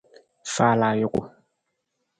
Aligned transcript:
Faala 0.53 0.85
ajuku. 0.93 1.21